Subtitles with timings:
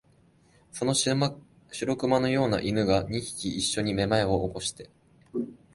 [0.71, 1.37] その白
[1.95, 4.89] 熊のような犬が、二匹いっしょにめまいを起こして、